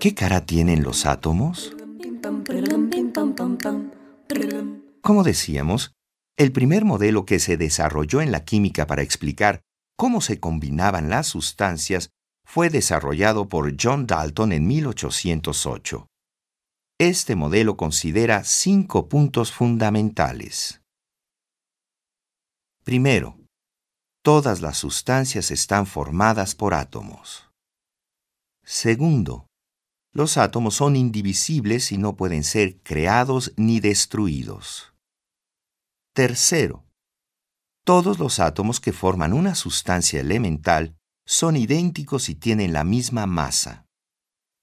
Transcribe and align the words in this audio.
¿Qué 0.00 0.14
cara 0.14 0.46
tienen 0.46 0.82
los 0.82 1.04
átomos? 1.06 1.76
Como 5.02 5.22
decíamos, 5.22 5.92
el 6.38 6.52
primer 6.52 6.84
modelo 6.84 7.26
que 7.26 7.38
se 7.38 7.56
desarrolló 7.56 8.22
en 8.22 8.32
la 8.32 8.44
química 8.44 8.86
para 8.86 9.02
explicar 9.02 9.60
cómo 9.96 10.20
se 10.22 10.40
combinaban 10.40 11.10
las 11.10 11.26
sustancias 11.26 12.10
fue 12.46 12.70
desarrollado 12.70 13.48
por 13.48 13.76
John 13.80 14.06
Dalton 14.06 14.52
en 14.52 14.66
1808. 14.66 16.06
Este 16.98 17.36
modelo 17.36 17.76
considera 17.76 18.44
cinco 18.44 19.08
puntos 19.08 19.52
fundamentales. 19.52 20.80
Primero, 22.84 23.39
todas 24.22 24.60
las 24.60 24.76
sustancias 24.76 25.50
están 25.50 25.86
formadas 25.86 26.54
por 26.54 26.74
átomos. 26.74 27.50
Segundo, 28.64 29.46
los 30.12 30.36
átomos 30.36 30.74
son 30.74 30.96
indivisibles 30.96 31.92
y 31.92 31.98
no 31.98 32.16
pueden 32.16 32.44
ser 32.44 32.80
creados 32.82 33.52
ni 33.56 33.80
destruidos. 33.80 34.92
Tercero, 36.12 36.84
todos 37.84 38.18
los 38.18 38.40
átomos 38.40 38.80
que 38.80 38.92
forman 38.92 39.32
una 39.32 39.54
sustancia 39.54 40.20
elemental 40.20 40.96
son 41.24 41.56
idénticos 41.56 42.28
y 42.28 42.34
tienen 42.34 42.72
la 42.72 42.84
misma 42.84 43.26
masa. 43.26 43.86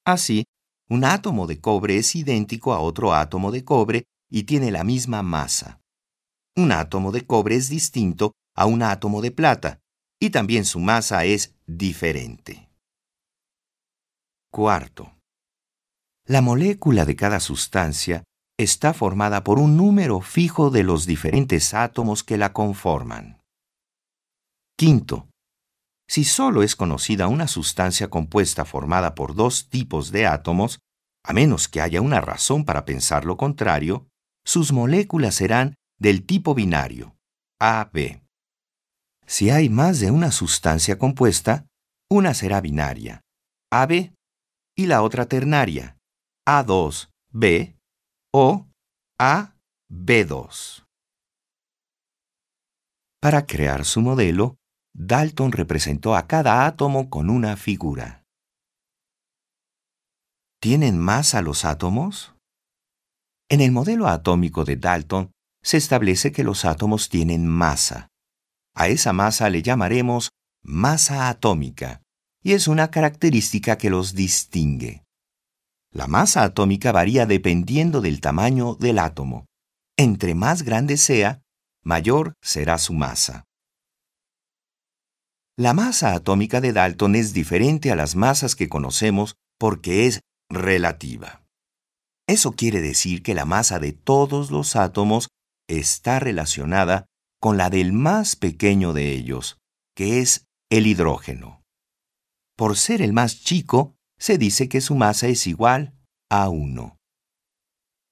Así, 0.06 0.46
un 0.90 1.04
átomo 1.04 1.48
de 1.48 1.60
cobre 1.60 1.98
es 1.98 2.16
idéntico 2.16 2.74
a 2.74 2.80
otro 2.80 3.14
átomo 3.14 3.52
de 3.52 3.64
cobre 3.64 4.06
y 4.30 4.44
tiene 4.44 4.72
la 4.72 4.84
misma 4.84 5.24
masa. 5.24 5.82
Un 6.56 6.72
átomo 6.72 7.12
de 7.12 7.26
cobre 7.26 7.56
es 7.56 7.70
distinto 7.70 8.34
a 8.58 8.66
un 8.66 8.84
átomo 8.84 9.22
de 9.22 9.32
plata 9.32 9.80
y 10.20 10.32
también 10.32 10.66
su 10.66 10.80
masa 10.80 11.24
es 11.24 11.56
diferente. 11.68 12.70
Cuarto. 14.52 15.14
La 16.26 16.42
molécula 16.42 17.06
de 17.06 17.16
cada 17.16 17.40
sustancia 17.40 18.24
está 18.58 18.94
formada 18.94 19.44
por 19.44 19.60
un 19.60 19.78
número 19.78 20.20
fijo 20.20 20.72
de 20.72 20.84
los 20.84 21.06
diferentes 21.06 21.74
átomos 21.74 22.24
que 22.24 22.38
la 22.38 22.52
conforman. 22.52 23.40
Quinto, 24.76 25.30
si 26.10 26.24
solo 26.24 26.64
es 26.64 26.76
conocida 26.76 27.28
una 27.28 27.48
sustancia 27.48 28.10
compuesta 28.10 28.66
formada 28.66 29.14
por 29.14 29.36
dos 29.36 29.70
tipos 29.70 30.12
de 30.12 30.26
átomos, 30.26 30.80
a 31.24 31.34
menos 31.34 31.68
que 31.68 31.82
haya 31.82 32.02
una 32.02 32.22
razón 32.22 32.66
para 32.66 32.86
pensar 32.86 33.26
lo 33.26 33.38
contrario, 33.38 34.08
sus 34.46 34.72
moléculas 34.72 35.36
serán 35.36 35.76
del 36.00 36.26
tipo 36.26 36.56
binario, 36.56 37.16
AB. 37.60 38.27
Si 39.28 39.50
hay 39.50 39.70
más 39.70 40.00
de 40.00 40.10
una 40.10 40.32
sustancia 40.32 40.98
compuesta, 40.98 41.68
una 42.10 42.34
será 42.34 42.62
binaria, 42.62 43.22
AB, 43.72 44.14
y 44.78 44.86
la 44.86 45.02
otra 45.04 45.26
ternaria, 45.26 45.98
a2B 46.48 47.76
o 48.34 48.68
AB2. 49.20 50.86
Para 53.20 53.46
crear 53.46 53.84
su 53.84 54.00
modelo, 54.00 54.56
Dalton 54.96 55.52
representó 55.52 56.16
a 56.16 56.28
cada 56.28 56.66
átomo 56.66 57.10
con 57.10 57.30
una 57.30 57.58
figura. 57.58 58.24
¿Tienen 60.62 60.98
masa 60.98 61.42
los 61.42 61.66
átomos? 61.66 62.36
En 63.50 63.60
el 63.62 63.72
modelo 63.72 64.08
atómico 64.08 64.64
de 64.64 64.78
Dalton 64.78 65.32
se 65.62 65.78
establece 65.78 66.32
que 66.32 66.44
los 66.44 66.64
átomos 66.64 67.10
tienen 67.10 67.46
masa. 67.46 68.08
A 68.80 68.90
esa 68.90 69.12
masa 69.12 69.50
le 69.50 69.64
llamaremos 69.64 70.30
masa 70.62 71.30
atómica, 71.30 72.04
y 72.44 72.54
es 72.54 72.68
una 72.68 72.92
característica 72.92 73.76
que 73.80 73.90
los 73.90 74.14
distingue. 74.14 75.04
La 75.92 76.06
masa 76.06 76.44
atómica 76.44 76.92
varía 76.92 77.26
dependiendo 77.26 78.02
del 78.02 78.22
tamaño 78.22 78.76
del 78.76 79.00
átomo. 79.00 79.48
Entre 79.98 80.36
más 80.36 80.62
grande 80.62 80.98
sea, 80.98 81.42
mayor 81.84 82.36
será 82.40 82.78
su 82.78 82.94
masa. 82.94 83.46
La 85.58 85.74
masa 85.74 86.14
atómica 86.14 86.62
de 86.62 86.72
Dalton 86.72 87.16
es 87.16 87.34
diferente 87.34 87.92
a 87.92 87.96
las 87.96 88.16
masas 88.16 88.56
que 88.56 88.70
conocemos 88.70 89.38
porque 89.58 90.06
es 90.06 90.22
relativa. 90.52 91.42
Eso 92.28 92.52
quiere 92.52 92.82
decir 92.82 93.24
que 93.24 93.34
la 93.34 93.46
masa 93.46 93.80
de 93.80 93.94
todos 93.94 94.52
los 94.52 94.76
átomos 94.76 95.30
está 95.68 96.20
relacionada 96.20 97.08
con 97.40 97.58
la 97.58 97.70
del 97.70 97.94
más 97.94 98.36
pequeño 98.36 98.94
de 98.94 99.12
ellos, 99.12 99.58
que 99.96 100.20
es 100.20 100.46
el 100.70 100.88
hidrógeno. 100.88 101.64
Por 102.56 102.78
ser 102.78 103.02
el 103.02 103.14
más 103.14 103.44
chico, 103.44 103.96
se 104.20 104.38
dice 104.38 104.68
que 104.68 104.82
su 104.82 104.96
masa 104.96 105.28
es 105.28 105.46
igual 105.48 105.94
a 106.30 106.50
1. 106.50 106.98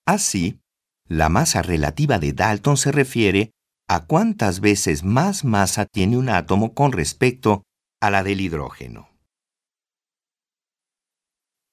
Así, 0.06 0.60
la 1.08 1.30
masa 1.30 1.62
relativa 1.62 2.20
de 2.20 2.34
Dalton 2.34 2.78
se 2.78 2.92
refiere 2.92 3.52
a 3.88 4.06
cuántas 4.06 4.60
veces 4.60 5.04
más 5.04 5.44
masa 5.44 5.86
tiene 5.86 6.18
un 6.18 6.30
átomo 6.30 6.74
con 6.74 6.92
respecto 6.92 7.64
a 8.02 8.10
la 8.10 8.24
del 8.24 8.42
hidrógeno. 8.42 9.10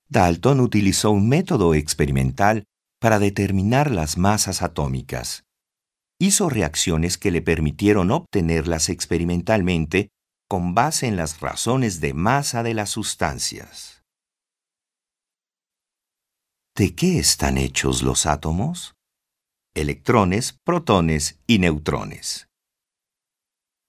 Dalton 0.09 0.61
utilizó 0.61 1.11
un 1.11 1.29
método 1.29 1.75
experimental 1.75 2.65
para 3.01 3.19
determinar 3.19 3.91
las 3.91 4.19
masas 4.19 4.63
atómicas. 4.63 5.45
Hizo 6.23 6.49
reacciones 6.49 7.19
que 7.19 7.33
le 7.33 7.43
permitieron 7.43 8.13
obtenerlas 8.13 8.91
experimentalmente 8.91 10.11
con 10.49 10.73
base 10.73 11.09
en 11.09 11.17
las 11.17 11.41
razones 11.41 12.01
de 12.01 12.15
masa 12.15 12.63
de 12.63 12.75
las 12.75 12.91
sustancias. 12.91 14.05
¿De 16.77 16.95
qué 16.95 17.19
están 17.19 17.59
hechos 17.59 18.05
los 18.05 18.27
átomos? 18.27 18.95
Electrones, 19.75 20.57
protones 20.65 21.41
y 21.49 21.59
neutrones. 21.59 22.47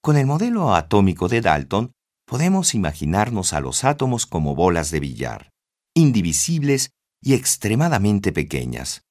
Con 0.02 0.16
el 0.16 0.26
modelo 0.26 0.74
atómico 0.74 1.28
de 1.28 1.40
Dalton, 1.40 1.92
podemos 2.26 2.74
imaginarnos 2.74 3.52
a 3.52 3.60
los 3.60 3.84
átomos 3.84 4.26
como 4.26 4.56
bolas 4.56 4.90
de 4.90 4.98
billar, 4.98 5.50
indivisibles 5.94 6.90
y 7.22 7.34
extremadamente 7.34 8.32
pequeñas. 8.32 9.02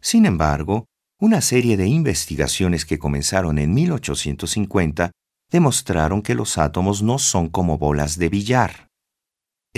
Sin 0.00 0.26
embargo, 0.26 0.86
una 1.20 1.40
serie 1.40 1.76
de 1.76 1.86
investigaciones 1.86 2.84
que 2.84 2.98
comenzaron 2.98 3.58
en 3.58 3.74
1850 3.74 5.10
demostraron 5.50 6.22
que 6.22 6.34
los 6.34 6.58
átomos 6.58 7.02
no 7.02 7.18
son 7.18 7.48
como 7.48 7.78
bolas 7.78 8.18
de 8.18 8.28
billar 8.28 8.88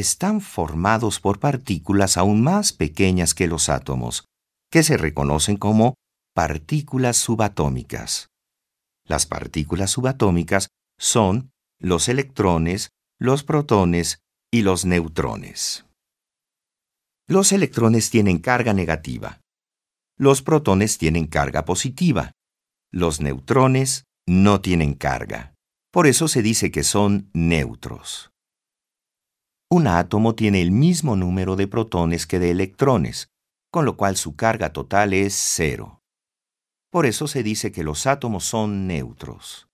están 0.00 0.40
formados 0.40 1.20
por 1.20 1.38
partículas 1.38 2.16
aún 2.16 2.42
más 2.42 2.72
pequeñas 2.72 3.34
que 3.34 3.46
los 3.46 3.68
átomos, 3.68 4.24
que 4.70 4.82
se 4.82 4.96
reconocen 4.96 5.56
como 5.56 5.94
partículas 6.34 7.16
subatómicas. 7.16 8.28
Las 9.04 9.26
partículas 9.26 9.90
subatómicas 9.90 10.68
son 10.98 11.50
los 11.78 12.08
electrones, 12.08 12.90
los 13.18 13.42
protones 13.42 14.20
y 14.50 14.62
los 14.62 14.84
neutrones. 14.84 15.84
Los 17.26 17.52
electrones 17.52 18.10
tienen 18.10 18.38
carga 18.38 18.72
negativa. 18.72 19.40
Los 20.20 20.42
protones 20.42 20.98
tienen 20.98 21.26
carga 21.26 21.64
positiva. 21.64 22.32
Los 22.92 23.22
neutrones 23.22 24.04
no 24.28 24.60
tienen 24.60 24.92
carga. 24.92 25.54
Por 25.90 26.06
eso 26.06 26.28
se 26.28 26.42
dice 26.42 26.70
que 26.70 26.82
son 26.82 27.30
neutros. 27.32 28.30
Un 29.70 29.86
átomo 29.86 30.34
tiene 30.34 30.60
el 30.60 30.72
mismo 30.72 31.16
número 31.16 31.56
de 31.56 31.66
protones 31.68 32.26
que 32.26 32.38
de 32.38 32.50
electrones, 32.50 33.30
con 33.72 33.86
lo 33.86 33.96
cual 33.96 34.18
su 34.18 34.36
carga 34.36 34.74
total 34.74 35.14
es 35.14 35.32
cero. 35.32 36.02
Por 36.90 37.06
eso 37.06 37.26
se 37.26 37.42
dice 37.42 37.72
que 37.72 37.82
los 37.82 38.06
átomos 38.06 38.44
son 38.44 38.86
neutros. 38.86 39.68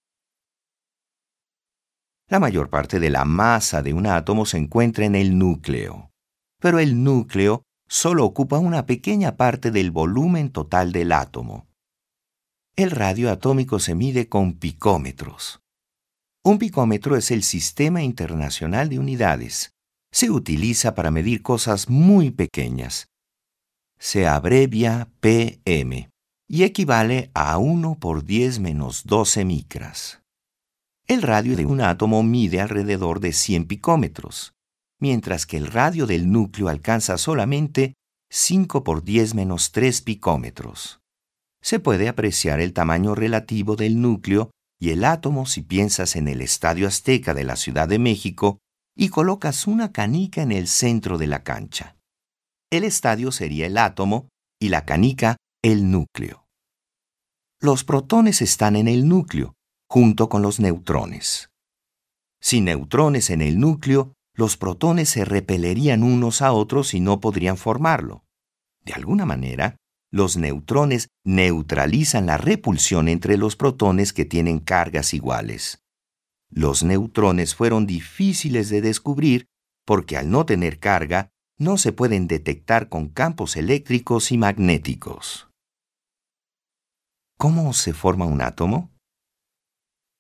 La 2.29 2.39
mayor 2.39 2.71
parte 2.71 3.01
de 3.01 3.11
la 3.11 3.25
masa 3.25 3.83
de 3.83 3.95
un 3.95 4.07
átomo 4.07 4.47
se 4.47 4.59
encuentra 4.59 5.07
en 5.07 5.17
el 5.17 5.37
núcleo, 5.39 6.13
pero 6.61 6.79
el 6.79 7.03
núcleo 7.03 7.66
solo 7.89 8.25
ocupa 8.25 8.59
una 8.59 8.87
pequeña 8.87 9.37
parte 9.37 9.71
del 9.71 9.91
volumen 9.91 10.51
total 10.51 10.93
del 10.93 11.13
átomo. 11.13 11.67
El 12.77 12.91
radio 12.91 13.31
atómico 13.31 13.79
se 13.79 13.95
mide 13.95 14.29
con 14.29 14.55
picómetros. 14.55 15.61
Un 16.45 16.59
picómetro 16.59 17.17
es 17.17 17.31
el 17.31 17.43
Sistema 17.43 18.03
Internacional 18.03 18.89
de 18.89 18.99
Unidades, 18.99 19.73
se 20.13 20.31
utiliza 20.31 20.95
para 20.95 21.11
medir 21.11 21.43
cosas 21.43 21.91
muy 21.91 22.31
pequeñas. 22.31 23.09
Se 23.99 24.27
abrevia 24.27 25.11
PM 25.21 26.09
y 26.49 26.63
equivale 26.63 27.31
a 27.35 27.59
1 27.59 27.99
por 27.99 28.25
10 28.25 28.61
menos 28.61 29.05
12 29.05 29.45
micras. 29.45 30.23
El 31.07 31.23
radio 31.23 31.55
de 31.55 31.67
un 31.67 31.81
átomo 31.81 32.23
mide 32.23 32.61
alrededor 32.61 33.21
de 33.21 33.33
100 33.33 33.67
picómetros, 33.67 34.55
mientras 35.01 35.47
que 35.47 35.57
el 35.57 35.67
radio 35.67 36.07
del 36.07 36.31
núcleo 36.31 36.69
alcanza 36.69 37.19
solamente 37.19 37.95
5 38.31 38.85
por 38.85 39.05
10 39.05 39.35
menos 39.35 39.73
3 39.73 40.03
picómetros. 40.03 41.01
Se 41.63 41.81
puede 41.81 42.09
apreciar 42.09 42.61
el 42.61 42.73
tamaño 42.73 43.15
relativo 43.15 43.77
del 43.77 44.01
núcleo 44.01 44.51
y 44.79 44.91
el 44.91 45.05
átomo 45.05 45.47
si 45.47 45.63
piensas 45.63 46.17
en 46.17 46.29
el 46.29 46.41
Estadio 46.41 46.87
Azteca 46.87 47.35
de 47.35 47.45
la 47.45 47.57
Ciudad 47.57 47.89
de 47.89 47.99
México 47.99 48.59
y 48.95 49.09
colocas 49.09 49.67
una 49.67 49.93
canica 49.93 50.43
en 50.43 50.53
el 50.53 50.69
centro 50.69 51.19
de 51.19 51.27
la 51.27 51.43
cancha. 51.43 51.97
El 52.71 52.85
estadio 52.85 53.31
sería 53.31 53.67
el 53.67 53.79
átomo 53.79 54.29
y 54.61 54.71
la 54.71 54.85
canica 54.85 55.37
el 55.63 55.91
núcleo. 55.91 56.47
Los 57.61 57.85
protones 57.85 58.43
están 58.43 58.77
en 58.77 58.89
el 58.89 59.09
núcleo, 59.09 59.55
junto 59.89 60.29
con 60.29 60.43
los 60.43 60.61
neutrones. 60.61 61.51
Sin 62.41 62.67
neutrones 62.67 63.31
en 63.31 63.43
el 63.43 63.59
núcleo, 63.59 64.13
los 64.37 64.57
protones 64.57 65.09
se 65.09 65.25
repelerían 65.25 66.03
unos 66.03 66.43
a 66.43 66.53
otros 66.53 66.95
y 66.95 67.01
no 67.01 67.21
podrían 67.21 67.57
formarlo. 67.57 68.25
De 68.85 68.93
alguna 68.93 69.27
manera, 69.27 69.77
los 70.13 70.37
neutrones 70.37 71.09
neutralizan 71.25 72.27
la 72.27 72.37
repulsión 72.37 73.09
entre 73.09 73.37
los 73.37 73.57
protones 73.57 74.13
que 74.13 74.25
tienen 74.25 74.61
cargas 74.61 75.13
iguales. 75.15 75.83
Los 76.49 76.85
neutrones 76.85 77.55
fueron 77.55 77.87
difíciles 77.87 78.69
de 78.69 78.81
descubrir 78.81 79.47
porque 79.87 80.17
al 80.17 80.31
no 80.31 80.45
tener 80.45 80.79
carga, 80.79 81.31
no 81.59 81.79
se 81.79 81.93
pueden 81.93 82.27
detectar 82.27 82.91
con 82.91 83.09
campos 83.09 83.57
eléctricos 83.57 84.33
y 84.33 84.37
magnéticos. 84.37 85.49
¿Cómo 87.39 87.73
se 87.73 87.95
forma 87.95 88.27
un 88.27 88.43
átomo? 88.43 88.91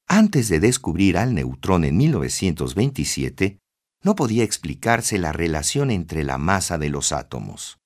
Antes 0.06 0.48
de 0.48 0.60
descubrir 0.60 1.18
al 1.18 1.34
neutrón 1.34 1.84
en 1.84 1.96
1927, 1.96 3.58
no 4.02 4.14
podía 4.14 4.44
explicarse 4.44 5.18
la 5.18 5.32
relación 5.32 5.90
entre 5.90 6.24
la 6.24 6.38
masa 6.38 6.78
de 6.78 6.90
los 6.90 7.12
átomos. 7.12 7.78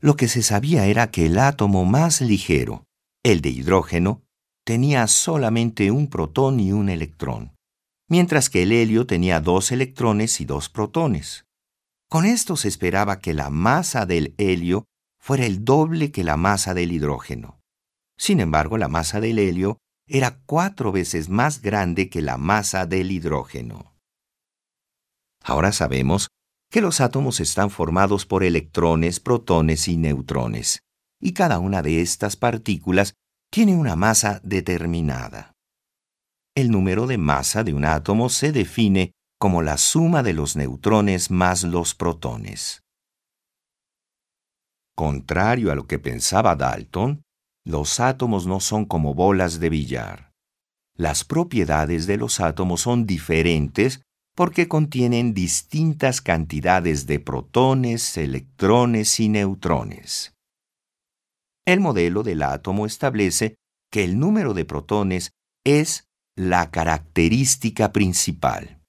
Lo 0.00 0.16
que 0.16 0.28
se 0.28 0.42
sabía 0.42 0.86
era 0.86 1.10
que 1.10 1.26
el 1.26 1.38
átomo 1.38 1.84
más 1.84 2.20
ligero, 2.20 2.84
el 3.22 3.40
de 3.40 3.50
hidrógeno, 3.50 4.22
tenía 4.64 5.06
solamente 5.06 5.90
un 5.90 6.08
protón 6.08 6.60
y 6.60 6.72
un 6.72 6.88
electrón, 6.88 7.54
mientras 8.08 8.50
que 8.50 8.62
el 8.62 8.72
helio 8.72 9.06
tenía 9.06 9.40
dos 9.40 9.72
electrones 9.72 10.40
y 10.40 10.44
dos 10.44 10.68
protones. 10.68 11.44
Con 12.08 12.24
esto 12.24 12.56
se 12.56 12.68
esperaba 12.68 13.20
que 13.20 13.32
la 13.32 13.48
masa 13.48 14.06
del 14.06 14.34
helio 14.38 14.84
fuera 15.18 15.46
el 15.46 15.64
doble 15.64 16.10
que 16.10 16.24
la 16.24 16.36
masa 16.36 16.74
del 16.74 16.92
hidrógeno. 16.92 17.60
Sin 18.18 18.40
embargo, 18.40 18.76
la 18.76 18.88
masa 18.88 19.20
del 19.20 19.38
helio 19.38 19.78
era 20.06 20.42
cuatro 20.46 20.92
veces 20.92 21.28
más 21.28 21.62
grande 21.62 22.10
que 22.10 22.20
la 22.20 22.36
masa 22.36 22.86
del 22.86 23.12
hidrógeno. 23.12 23.91
Ahora 25.52 25.70
sabemos 25.72 26.28
que 26.70 26.80
los 26.80 27.02
átomos 27.02 27.38
están 27.38 27.68
formados 27.68 28.24
por 28.24 28.42
electrones, 28.42 29.20
protones 29.20 29.86
y 29.86 29.98
neutrones, 29.98 30.80
y 31.20 31.34
cada 31.34 31.58
una 31.58 31.82
de 31.82 32.00
estas 32.00 32.36
partículas 32.36 33.12
tiene 33.50 33.76
una 33.76 33.94
masa 33.94 34.40
determinada. 34.42 35.52
El 36.56 36.70
número 36.70 37.06
de 37.06 37.18
masa 37.18 37.64
de 37.64 37.74
un 37.74 37.84
átomo 37.84 38.30
se 38.30 38.50
define 38.50 39.12
como 39.38 39.60
la 39.60 39.76
suma 39.76 40.22
de 40.22 40.32
los 40.32 40.56
neutrones 40.56 41.30
más 41.30 41.64
los 41.64 41.94
protones. 41.94 42.80
Contrario 44.96 45.70
a 45.70 45.74
lo 45.74 45.86
que 45.86 45.98
pensaba 45.98 46.56
Dalton, 46.56 47.24
los 47.66 48.00
átomos 48.00 48.46
no 48.46 48.58
son 48.60 48.86
como 48.86 49.12
bolas 49.12 49.60
de 49.60 49.68
billar. 49.68 50.32
Las 50.96 51.24
propiedades 51.24 52.06
de 52.06 52.16
los 52.16 52.40
átomos 52.40 52.80
son 52.80 53.04
diferentes 53.04 54.00
porque 54.34 54.66
contienen 54.68 55.34
distintas 55.34 56.20
cantidades 56.20 57.06
de 57.06 57.20
protones, 57.20 58.16
electrones 58.16 59.20
y 59.20 59.28
neutrones. 59.28 60.34
El 61.66 61.80
modelo 61.80 62.22
del 62.22 62.42
átomo 62.42 62.86
establece 62.86 63.56
que 63.90 64.04
el 64.04 64.18
número 64.18 64.54
de 64.54 64.64
protones 64.64 65.32
es 65.64 66.08
la 66.36 66.70
característica 66.70 67.92
principal. 67.92 68.80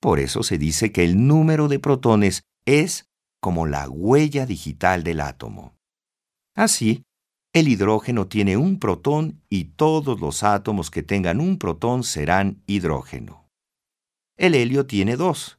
Por 0.00 0.18
eso 0.18 0.42
se 0.42 0.58
dice 0.58 0.92
que 0.92 1.04
el 1.04 1.26
número 1.26 1.68
de 1.68 1.78
protones 1.78 2.42
es 2.66 3.06
como 3.40 3.66
la 3.66 3.88
huella 3.88 4.44
digital 4.44 5.04
del 5.04 5.20
átomo. 5.20 5.76
Así, 6.54 7.04
el 7.54 7.68
hidrógeno 7.68 8.26
tiene 8.26 8.56
un 8.56 8.78
protón 8.78 9.40
y 9.48 9.64
todos 9.64 10.20
los 10.20 10.42
átomos 10.42 10.90
que 10.90 11.02
tengan 11.02 11.40
un 11.40 11.58
protón 11.58 12.02
serán 12.02 12.62
hidrógeno. 12.66 13.47
El 14.38 14.54
helio 14.54 14.86
tiene 14.86 15.16
dos. 15.16 15.58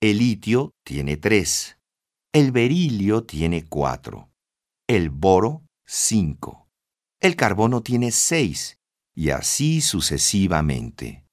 El 0.00 0.16
litio 0.16 0.72
tiene 0.82 1.18
tres. 1.18 1.76
El 2.32 2.52
berilio 2.52 3.24
tiene 3.24 3.66
cuatro. 3.66 4.30
El 4.88 5.10
boro 5.10 5.66
cinco. 5.84 6.70
El 7.20 7.36
carbono 7.36 7.82
tiene 7.82 8.10
seis, 8.12 8.78
y 9.14 9.28
así 9.28 9.82
sucesivamente. 9.82 11.26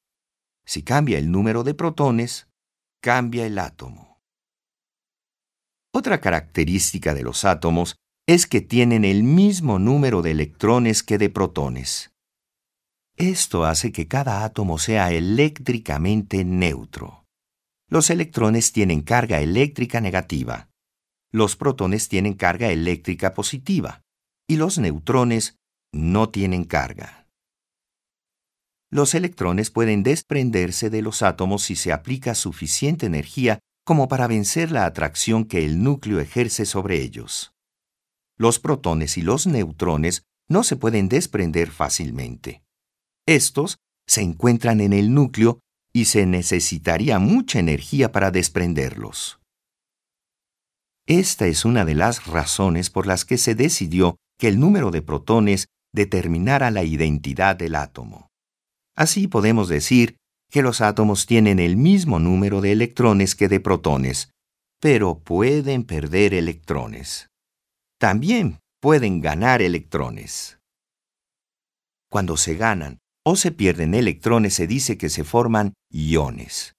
Si 0.65 0.83
cambia 0.83 1.17
el 1.17 1.31
número 1.31 1.63
de 1.63 1.73
protones, 1.75 2.49
cambia 3.01 3.45
el 3.45 3.57
átomo. 3.57 4.21
Otra 5.93 6.19
característica 6.19 7.13
de 7.13 7.23
los 7.23 7.45
átomos 7.45 7.95
es 8.27 8.47
que 8.47 8.59
tienen 8.59 9.05
el 9.05 9.23
mismo 9.23 9.79
número 9.79 10.21
de 10.21 10.31
electrones 10.31 11.03
que 11.03 11.17
de 11.17 11.29
protones. 11.29 12.10
Esto 13.21 13.65
hace 13.65 13.91
que 13.91 14.07
cada 14.07 14.43
átomo 14.43 14.79
sea 14.79 15.11
eléctricamente 15.11 16.43
neutro. 16.43 17.27
Los 17.87 18.09
electrones 18.09 18.71
tienen 18.71 19.01
carga 19.01 19.41
eléctrica 19.41 20.01
negativa. 20.01 20.71
Los 21.31 21.55
protones 21.55 22.09
tienen 22.09 22.33
carga 22.33 22.71
eléctrica 22.71 23.35
positiva 23.35 24.01
y 24.47 24.55
los 24.55 24.79
neutrones 24.79 25.59
no 25.93 26.29
tienen 26.29 26.63
carga. 26.63 27.27
Los 28.89 29.13
electrones 29.13 29.69
pueden 29.69 30.01
desprenderse 30.01 30.89
de 30.89 31.03
los 31.03 31.21
átomos 31.21 31.61
si 31.61 31.75
se 31.75 31.93
aplica 31.93 32.33
suficiente 32.33 33.05
energía 33.05 33.59
como 33.85 34.07
para 34.07 34.25
vencer 34.25 34.71
la 34.71 34.87
atracción 34.87 35.45
que 35.45 35.63
el 35.63 35.83
núcleo 35.83 36.19
ejerce 36.19 36.65
sobre 36.65 37.03
ellos. 37.03 37.53
Los 38.35 38.57
protones 38.57 39.15
y 39.19 39.21
los 39.21 39.45
neutrones 39.45 40.23
no 40.49 40.63
se 40.63 40.75
pueden 40.75 41.07
desprender 41.07 41.69
fácilmente. 41.69 42.63
Estos 43.27 43.77
se 44.07 44.21
encuentran 44.21 44.81
en 44.81 44.93
el 44.93 45.13
núcleo 45.13 45.59
y 45.93 46.05
se 46.05 46.25
necesitaría 46.25 47.19
mucha 47.19 47.59
energía 47.59 48.11
para 48.11 48.31
desprenderlos. 48.31 49.39
Esta 51.07 51.47
es 51.47 51.65
una 51.65 51.83
de 51.85 51.95
las 51.95 52.27
razones 52.27 52.89
por 52.89 53.07
las 53.07 53.25
que 53.25 53.37
se 53.37 53.55
decidió 53.55 54.17
que 54.37 54.47
el 54.47 54.59
número 54.59 54.91
de 54.91 55.01
protones 55.01 55.67
determinara 55.93 56.71
la 56.71 56.83
identidad 56.83 57.55
del 57.55 57.75
átomo. 57.75 58.27
Así 58.95 59.27
podemos 59.27 59.67
decir 59.67 60.15
que 60.49 60.61
los 60.61 60.81
átomos 60.81 61.25
tienen 61.25 61.59
el 61.59 61.77
mismo 61.77 62.19
número 62.19 62.61
de 62.61 62.71
electrones 62.71 63.35
que 63.35 63.47
de 63.47 63.59
protones, 63.59 64.31
pero 64.79 65.19
pueden 65.19 65.83
perder 65.83 66.33
electrones. 66.33 67.29
También 67.99 68.59
pueden 68.81 69.21
ganar 69.21 69.61
electrones. 69.61 70.59
Cuando 72.09 72.35
se 72.35 72.55
ganan 72.55 73.00
o 73.23 73.35
se 73.35 73.51
pierden 73.51 73.93
electrones 73.93 74.55
se 74.55 74.67
dice 74.67 74.97
que 74.97 75.09
se 75.09 75.23
forman 75.23 75.73
iones. 75.89 76.73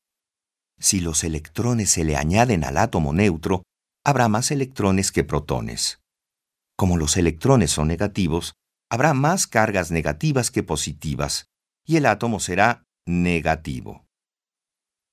Si 0.78 1.00
los 1.00 1.22
electrones 1.22 1.90
se 1.90 2.04
le 2.04 2.16
añaden 2.16 2.64
al 2.64 2.78
átomo 2.78 3.12
neutro, 3.12 3.62
habrá 4.04 4.28
más 4.28 4.50
electrones 4.50 5.12
que 5.12 5.22
protones. 5.22 6.00
Como 6.76 6.96
los 6.96 7.16
electrones 7.16 7.70
son 7.70 7.86
negativos, 7.88 8.54
habrá 8.90 9.14
más 9.14 9.46
cargas 9.46 9.90
negativas 9.90 10.50
que 10.50 10.64
positivas, 10.64 11.46
y 11.86 11.96
el 11.96 12.06
átomo 12.06 12.40
será 12.40 12.84
negativo. 13.06 14.04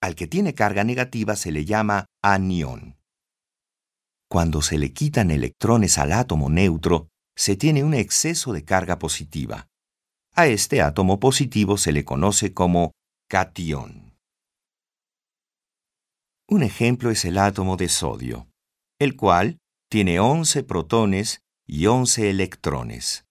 Al 0.01 0.15
que 0.15 0.27
tiene 0.27 0.55
carga 0.55 0.83
negativa 0.83 1.35
se 1.35 1.51
le 1.51 1.65
llama 1.65 2.05
anión. 2.23 2.97
Cuando 4.29 4.61
se 4.61 4.77
le 4.77 4.93
quitan 4.93 5.29
electrones 5.29 5.97
al 5.97 6.13
átomo 6.13 6.49
neutro, 6.49 7.09
se 7.35 7.55
tiene 7.55 7.83
un 7.83 7.93
exceso 7.93 8.53
de 8.53 8.63
carga 8.63 8.99
positiva. 8.99 9.68
A 10.39 10.47
este 10.47 10.81
átomo 10.81 11.19
positivo 11.19 11.75
se 11.75 11.91
le 11.91 12.05
conoce 12.05 12.53
como 12.53 12.93
cation. 13.29 14.13
Un 16.49 16.63
ejemplo 16.63 17.11
es 17.11 17.25
el 17.25 17.37
átomo 17.37 17.75
de 17.75 17.89
sodio, 17.89 18.47
el 19.01 19.17
cual 19.17 19.57
tiene 19.91 20.21
11 20.21 20.63
protones 20.63 21.41
y 21.67 21.87
11 21.87 22.29
electrones. 22.29 23.25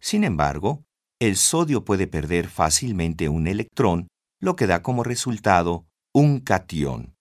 Sin 0.00 0.24
embargo, 0.24 0.84
el 1.20 1.36
sodio 1.36 1.84
puede 1.84 2.06
perder 2.06 2.48
fácilmente 2.48 3.28
un 3.28 3.46
electrón, 3.46 4.08
lo 4.40 4.56
que 4.56 4.66
da 4.66 4.80
como 4.80 5.04
resultado 5.04 5.84
un 6.14 6.40
cation, 6.40 7.14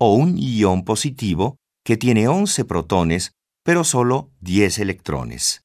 o 0.00 0.14
un 0.14 0.38
ion 0.38 0.86
positivo 0.86 1.58
que 1.84 1.98
tiene 1.98 2.26
11 2.26 2.64
protones, 2.64 3.32
pero 3.62 3.84
solo 3.84 4.30
10 4.40 4.78
electrones. 4.78 5.60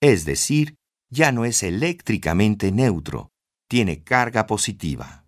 Es 0.00 0.24
decir, 0.24 0.77
ya 1.10 1.32
no 1.32 1.44
es 1.44 1.62
eléctricamente 1.62 2.72
neutro, 2.72 3.30
tiene 3.68 4.02
carga 4.02 4.46
positiva. 4.46 5.26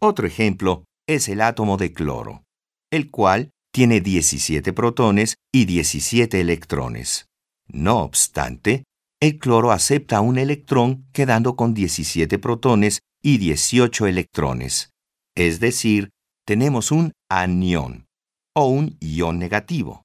Otro 0.00 0.26
ejemplo 0.26 0.84
es 1.06 1.28
el 1.28 1.40
átomo 1.40 1.76
de 1.76 1.92
cloro, 1.92 2.44
el 2.90 3.10
cual 3.10 3.50
tiene 3.72 4.00
17 4.00 4.72
protones 4.72 5.36
y 5.52 5.64
17 5.64 6.40
electrones. 6.40 7.26
No 7.68 7.98
obstante, 8.00 8.84
el 9.20 9.38
cloro 9.38 9.70
acepta 9.70 10.20
un 10.20 10.38
electrón 10.38 11.06
quedando 11.12 11.54
con 11.54 11.74
17 11.74 12.38
protones 12.38 13.00
y 13.22 13.38
18 13.38 14.06
electrones. 14.06 14.90
Es 15.36 15.60
decir, 15.60 16.10
tenemos 16.46 16.90
un 16.90 17.12
anión 17.30 18.06
o 18.56 18.66
un 18.66 18.96
ion 19.00 19.38
negativo. 19.38 20.02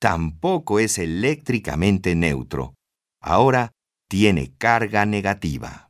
Tampoco 0.00 0.80
es 0.80 0.98
eléctricamente 0.98 2.14
neutro. 2.14 2.74
Ahora 3.22 3.72
tiene 4.08 4.54
carga 4.58 5.06
negativa. 5.06 5.88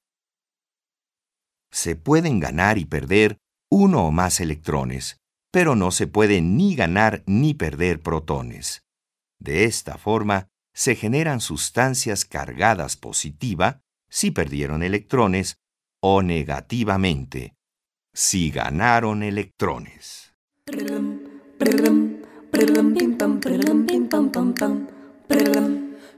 Se 1.72 1.96
pueden 1.96 2.38
ganar 2.38 2.78
y 2.78 2.84
perder 2.84 3.38
uno 3.70 4.06
o 4.06 4.10
más 4.12 4.40
electrones, 4.40 5.16
pero 5.50 5.74
no 5.74 5.90
se 5.90 6.06
pueden 6.06 6.56
ni 6.56 6.76
ganar 6.76 7.22
ni 7.26 7.54
perder 7.54 8.00
protones. 8.00 8.82
De 9.40 9.64
esta 9.64 9.96
forma, 9.98 10.48
se 10.74 10.94
generan 10.94 11.40
sustancias 11.40 12.24
cargadas 12.24 12.96
positiva 12.96 13.80
si 14.08 14.30
perdieron 14.30 14.82
electrones 14.82 15.56
o 16.00 16.22
negativamente 16.22 17.54
si 18.14 18.50
ganaron 18.50 19.22
electrones. 19.22 20.34